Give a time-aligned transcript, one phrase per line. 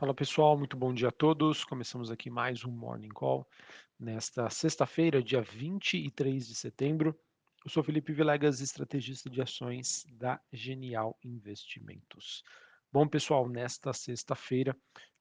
[0.00, 1.62] Fala pessoal, muito bom dia a todos.
[1.62, 3.46] Começamos aqui mais um Morning Call
[3.98, 7.14] nesta sexta-feira, dia 23 de setembro.
[7.62, 12.42] Eu sou Felipe Vilegas, estrategista de ações da Genial Investimentos.
[12.90, 14.74] Bom pessoal, nesta sexta-feira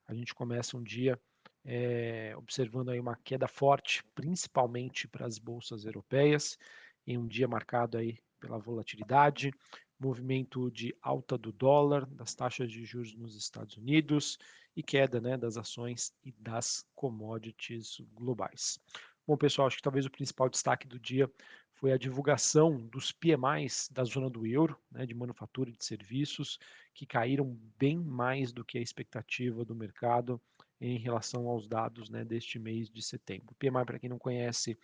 [0.07, 1.20] a gente começa um dia
[1.66, 6.57] é, observando aí uma queda forte, principalmente para as bolsas europeias,
[7.05, 9.52] em um dia marcado aí pela volatilidade,
[10.00, 14.38] movimento de alta do dólar, das taxas de juros nos Estados Unidos
[14.75, 18.79] e queda né, das ações e das commodities globais.
[19.27, 21.29] Bom, pessoal, acho que talvez o principal destaque do dia
[21.74, 26.60] foi a divulgação dos PMIs da zona do euro, né, de manufatura e de serviços,
[26.93, 30.41] que caíram bem mais do que a expectativa do mercado
[30.82, 33.52] em relação aos dados né, deste mês de setembro.
[33.52, 34.77] O PMI, para quem não conhece,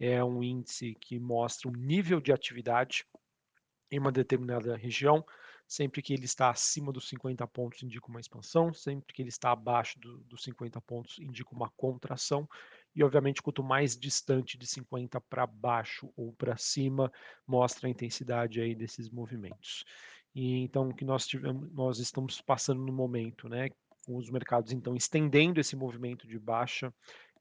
[0.00, 3.06] é um índice que mostra o nível de atividade
[3.92, 5.24] em uma determinada região.
[5.68, 8.72] Sempre que ele está acima dos 50 pontos, indica uma expansão.
[8.72, 12.48] Sempre que ele está abaixo do, dos 50 pontos, indica uma contração.
[12.94, 17.12] E, obviamente, quanto mais distante de 50 para baixo ou para cima,
[17.46, 19.84] mostra a intensidade aí desses movimentos.
[20.34, 23.68] E, então, o que nós, tivemos, nós estamos passando no momento, né?
[24.04, 26.92] Com os mercados, então, estendendo esse movimento de baixa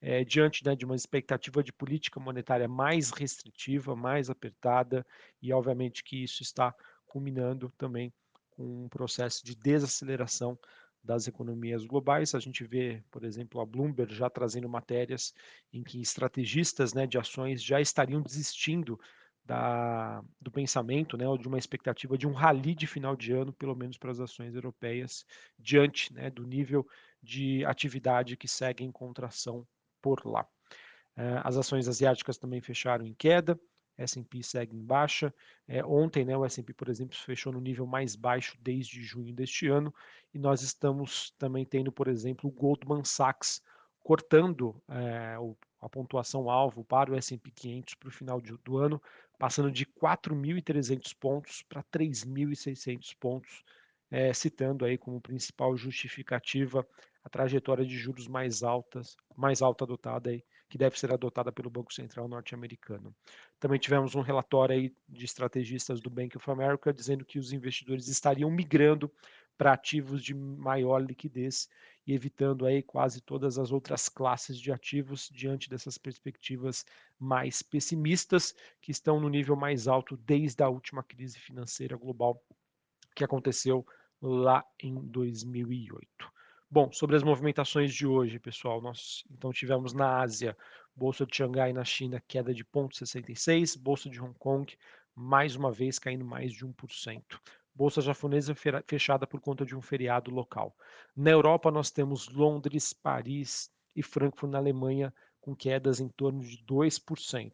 [0.01, 5.05] é, diante né, de uma expectativa de política monetária mais restritiva, mais apertada,
[5.41, 6.73] e obviamente que isso está
[7.05, 8.11] culminando também
[8.49, 10.57] com um processo de desaceleração
[11.03, 12.33] das economias globais.
[12.33, 15.33] A gente vê, por exemplo, a Bloomberg já trazendo matérias
[15.71, 18.99] em que estrategistas né, de ações já estariam desistindo
[19.43, 23.51] da, do pensamento, né, ou de uma expectativa de um rally de final de ano,
[23.51, 25.25] pelo menos para as ações europeias,
[25.57, 26.87] diante né, do nível
[27.21, 29.67] de atividade que segue em contração
[30.01, 30.47] por lá.
[31.17, 33.59] Eh, as ações asiáticas também fecharam em queda,
[33.97, 35.33] S&P segue em baixa.
[35.67, 39.67] É, ontem, né, o S&P, por exemplo, fechou no nível mais baixo desde junho deste
[39.67, 39.93] ano,
[40.33, 43.61] e nós estamos também tendo, por exemplo, o Goldman Sachs
[43.99, 45.35] cortando é,
[45.79, 49.01] a pontuação alvo para o S&P 500 para o final do ano,
[49.37, 53.63] passando de 4.300 pontos para 3.600 pontos,
[54.09, 56.85] é, citando aí como principal justificativa
[57.23, 61.69] a trajetória de juros mais altas, mais alta adotada aí, que deve ser adotada pelo
[61.69, 63.15] Banco Central norte-americano.
[63.59, 68.07] Também tivemos um relatório aí de estrategistas do Bank of America dizendo que os investidores
[68.07, 69.11] estariam migrando
[69.57, 71.69] para ativos de maior liquidez
[72.07, 76.83] e evitando aí quase todas as outras classes de ativos diante dessas perspectivas
[77.19, 82.43] mais pessimistas que estão no nível mais alto desde a última crise financeira global
[83.13, 83.85] que aconteceu
[84.21, 86.30] lá em 2008.
[86.73, 90.55] Bom, sobre as movimentações de hoje, pessoal, nós então tivemos na Ásia,
[90.95, 94.73] Bolsa de Xangai na China, queda de 0,66, Bolsa de Hong Kong,
[95.13, 97.21] mais uma vez caindo mais de 1%.
[97.75, 98.55] Bolsa japonesa
[98.87, 100.73] fechada por conta de um feriado local.
[101.13, 106.57] Na Europa, nós temos Londres, Paris e Frankfurt na Alemanha, com quedas em torno de
[106.63, 107.51] 2%.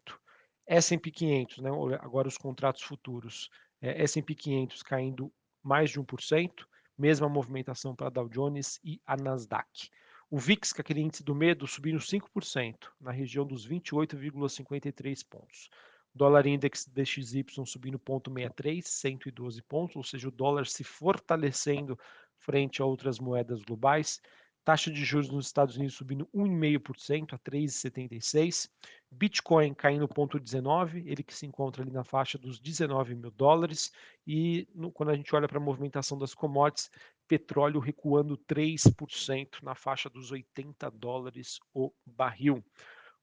[0.64, 1.70] S&P 500, né,
[2.00, 6.68] agora os contratos futuros, é, S&P 500 caindo mais de 1%,
[6.98, 9.88] mesma movimentação para Dow Jones e a Nasdaq.
[10.30, 15.70] O VIX, que é aquele índice do medo, subindo 5%, na região dos 28,53 pontos.
[16.14, 21.98] Dólar Index DXY subindo 0,63, 112 pontos, ou seja, o dólar se fortalecendo
[22.36, 24.20] frente a outras moedas globais.
[24.64, 28.68] Taxa de juros nos Estados Unidos subindo 1,5% a 3,76.
[29.10, 33.92] Bitcoin caindo 0,19, ele que se encontra ali na faixa dos 19 mil dólares.
[34.26, 36.90] E no, quando a gente olha para a movimentação das commodities,
[37.26, 42.64] petróleo recuando 3% na faixa dos 80 dólares o barril.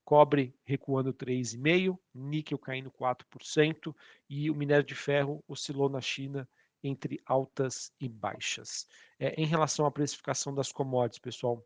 [0.04, 3.96] Cobre recuando 3,5%, níquel caindo 4%
[4.30, 6.48] e o minério de ferro oscilou na China
[6.84, 8.88] entre altas e baixas.
[9.20, 11.66] É, em relação à precificação das commodities, pessoal,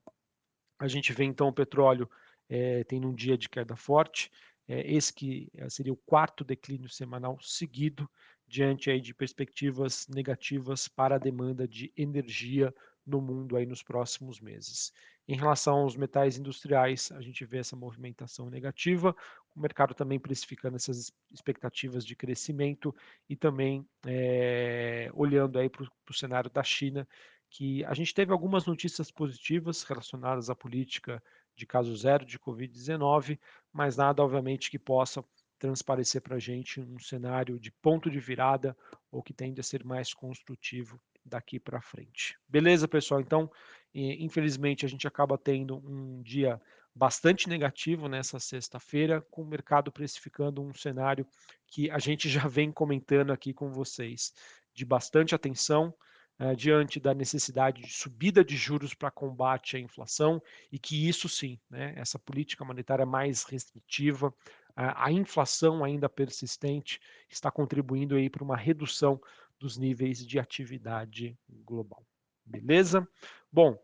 [0.79, 2.09] a gente vê então o petróleo
[2.49, 4.31] é, tendo um dia de queda forte,
[4.67, 8.09] é, esse que é, seria o quarto declínio semanal seguido,
[8.47, 12.73] diante aí de perspectivas negativas para a demanda de energia
[13.05, 14.91] no mundo aí nos próximos meses.
[15.27, 19.15] Em relação aos metais industriais, a gente vê essa movimentação negativa,
[19.55, 22.95] o mercado também precificando essas expectativas de crescimento
[23.29, 27.07] e também é, olhando aí para o cenário da China,
[27.49, 31.21] que a gente teve algumas notícias positivas relacionadas à política
[31.59, 33.37] de caso zero de Covid-19,
[33.71, 35.21] mas nada, obviamente, que possa
[35.59, 38.77] transparecer para a gente um cenário de ponto de virada
[39.11, 42.37] ou que tende a ser mais construtivo daqui para frente.
[42.47, 43.19] Beleza, pessoal?
[43.19, 43.51] Então,
[43.93, 46.61] infelizmente, a gente acaba tendo um dia
[46.95, 51.27] bastante negativo nessa sexta-feira, com o mercado precificando um cenário
[51.67, 54.33] que a gente já vem comentando aqui com vocês,
[54.73, 55.93] de bastante atenção,
[56.39, 60.41] uh, diante da necessidade de subida de juros para combate à inflação
[60.71, 64.33] e que isso sim, né, essa política monetária mais restritiva,
[64.75, 69.19] a inflação ainda persistente está contribuindo aí para uma redução
[69.59, 72.05] dos níveis de atividade global.
[72.45, 73.05] Beleza?
[73.51, 73.77] Bom,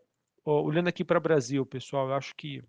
[0.45, 2.63] olhando aqui para o Brasil, pessoal, eu acho que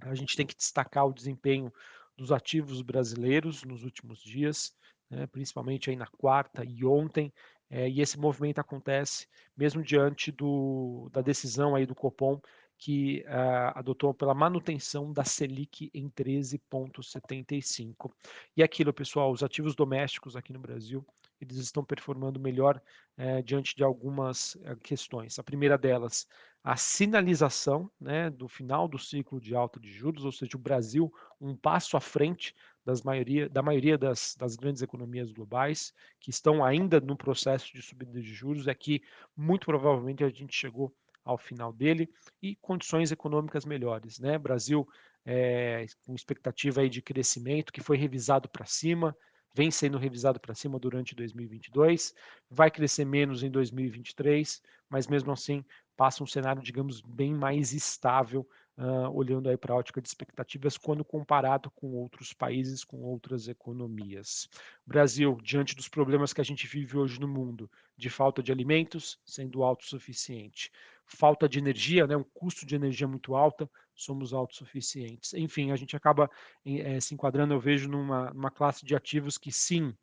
[0.00, 1.70] a gente tem que destacar o desempenho
[2.16, 4.74] dos ativos brasileiros nos últimos dias,
[5.10, 7.32] né, principalmente aí na quarta e ontem,
[7.70, 9.26] é, e esse movimento acontece
[9.56, 12.40] mesmo diante do, da decisão aí do Copom
[12.76, 18.12] que uh, adotou pela manutenção da Selic em 13,75.
[18.56, 21.06] E aquilo, pessoal, os ativos domésticos aqui no Brasil,
[21.40, 22.82] eles estão performando melhor
[23.18, 25.38] uh, diante de algumas uh, questões.
[25.38, 26.26] A primeira delas,
[26.64, 31.12] a sinalização né, do final do ciclo de alta de juros, ou seja, o Brasil
[31.38, 32.54] um passo à frente
[33.04, 38.18] maioria, da maioria das, das, grandes economias globais, que estão ainda no processo de subida
[38.18, 39.02] de juros, é que
[39.36, 40.90] muito provavelmente a gente chegou
[41.22, 42.08] ao final dele
[42.42, 44.18] e condições econômicas melhores.
[44.18, 44.38] Né?
[44.38, 44.88] Brasil
[45.24, 49.14] é, com expectativa aí de crescimento que foi revisado para cima,
[49.54, 52.12] vem sendo revisado para cima durante 2022,
[52.50, 54.60] vai crescer menos em 2023,
[54.90, 55.64] mas mesmo assim
[55.96, 58.46] passa um cenário, digamos, bem mais estável
[58.76, 63.48] uh, olhando aí para a ótica de expectativas quando comparado com outros países, com outras
[63.48, 64.48] economias.
[64.86, 69.18] Brasil, diante dos problemas que a gente vive hoje no mundo, de falta de alimentos,
[69.24, 70.70] sendo autossuficiente,
[71.06, 75.34] falta de energia, né, um custo de energia muito alto, somos autossuficientes.
[75.34, 76.30] Enfim, a gente acaba
[76.64, 79.94] é, se enquadrando, eu vejo, numa, numa classe de ativos que sim,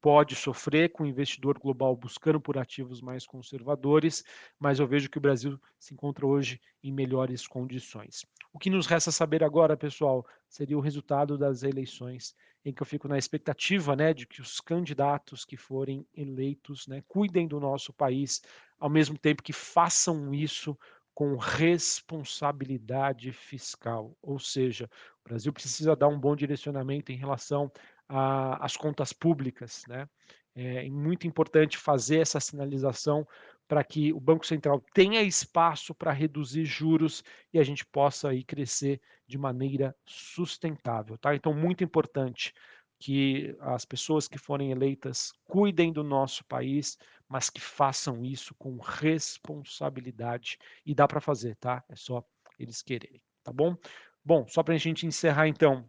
[0.00, 4.24] pode sofrer com o investidor global buscando por ativos mais conservadores,
[4.58, 8.24] mas eu vejo que o Brasil se encontra hoje em melhores condições.
[8.52, 12.34] O que nos resta saber agora, pessoal, seria o resultado das eleições,
[12.64, 17.02] em que eu fico na expectativa né, de que os candidatos que forem eleitos né,
[17.06, 18.40] cuidem do nosso país,
[18.78, 20.78] ao mesmo tempo que façam isso
[21.14, 24.88] com responsabilidade fiscal, ou seja,
[25.24, 27.72] o Brasil precisa dar um bom direcionamento em relação
[28.08, 29.82] a, as contas públicas.
[29.88, 30.08] Né?
[30.54, 33.26] É muito importante fazer essa sinalização
[33.66, 37.22] para que o Banco Central tenha espaço para reduzir juros
[37.52, 41.18] e a gente possa aí crescer de maneira sustentável.
[41.18, 41.34] Tá?
[41.34, 42.54] Então, muito importante
[42.98, 48.78] que as pessoas que forem eleitas cuidem do nosso país, mas que façam isso com
[48.78, 50.58] responsabilidade.
[50.84, 51.84] E dá para fazer, tá?
[51.88, 52.24] É só
[52.58, 53.76] eles quererem, tá bom?
[54.24, 55.88] Bom, só para a gente encerrar então,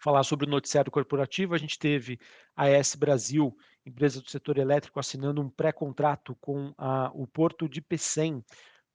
[0.00, 2.18] falar sobre o noticiário corporativo, a gente teve
[2.56, 7.80] a ES Brasil, empresa do setor elétrico, assinando um pré-contrato com a, o Porto de
[7.80, 8.44] Pecém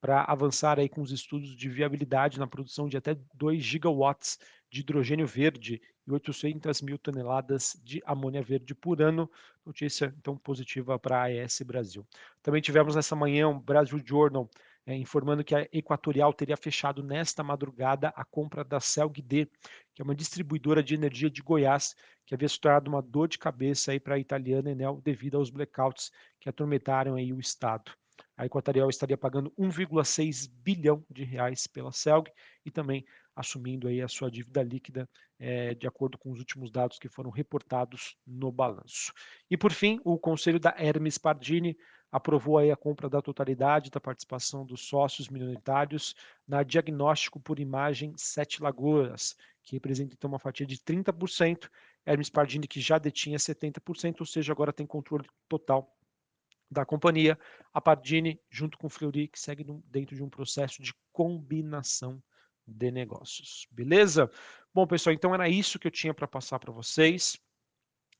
[0.03, 4.37] para avançar aí com os estudos de viabilidade na produção de até 2 gigawatts
[4.69, 9.31] de hidrogênio verde e 800 mil toneladas de amônia verde por ano.
[9.65, 12.05] Notícia então positiva para a AES Brasil.
[12.41, 14.49] Também tivemos nessa manhã o Brasil Journal
[14.85, 19.49] é, informando que a Equatorial teria fechado nesta madrugada a compra da CELG-D,
[19.93, 21.95] que é uma distribuidora de energia de Goiás,
[22.25, 26.11] que havia se tornado uma dor de cabeça para a italiana Enel devido aos blackouts
[26.39, 27.91] que atormentaram aí o estado.
[28.35, 32.31] A Equatorial estaria pagando 1,6 bilhão de reais pela CELG
[32.65, 35.09] e também assumindo aí a sua dívida líquida
[35.39, 39.11] é, de acordo com os últimos dados que foram reportados no balanço.
[39.49, 41.75] E por fim, o conselho da Hermes Pardini
[42.13, 46.13] aprovou aí a compra da totalidade da participação dos sócios minoritários
[46.47, 51.67] na Diagnóstico por Imagem Sete Lagoas, que representa então uma fatia de 30%.
[52.05, 55.91] Hermes Pardini, que já detinha 70%, ou seja, agora tem controle total
[56.69, 57.39] da companhia.
[57.73, 62.21] A Pardini, junto com o Fleury, que segue dentro de um processo de combinação
[62.67, 63.67] de negócios.
[63.71, 64.29] Beleza?
[64.71, 67.39] Bom, pessoal, então era isso que eu tinha para passar para vocês.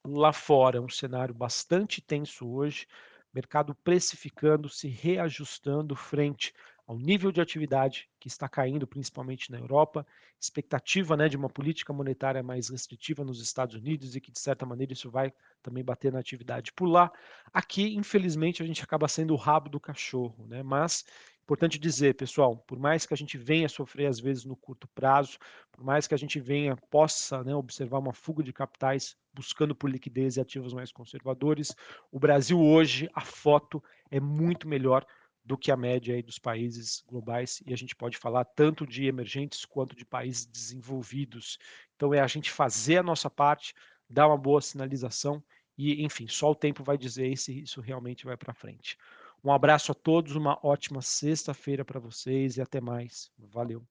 [0.03, 2.87] Lá fora, um cenário bastante tenso hoje
[3.33, 6.53] mercado precificando, se reajustando frente
[6.85, 10.05] ao nível de atividade que está caindo, principalmente na Europa,
[10.39, 14.65] expectativa né, de uma política monetária mais restritiva nos Estados Unidos e que, de certa
[14.65, 17.11] maneira, isso vai também bater na atividade por lá.
[17.53, 20.61] Aqui, infelizmente, a gente acaba sendo o rabo do cachorro, né?
[20.61, 21.05] mas
[21.43, 25.37] Importante dizer, pessoal, por mais que a gente venha sofrer às vezes no curto prazo,
[25.73, 29.89] por mais que a gente venha, possa né, observar uma fuga de capitais buscando por
[29.89, 31.75] liquidez e ativos mais conservadores,
[32.09, 35.05] o Brasil hoje, a foto é muito melhor
[35.43, 39.65] do que a média dos países globais e a gente pode falar tanto de emergentes
[39.65, 41.57] quanto de países desenvolvidos.
[41.95, 43.73] Então é a gente fazer a nossa parte,
[44.09, 45.43] dar uma boa sinalização
[45.77, 48.97] e, enfim, só o tempo vai dizer se isso realmente vai para frente.
[49.43, 53.31] Um abraço a todos, uma ótima sexta-feira para vocês e até mais.
[53.37, 53.85] Valeu.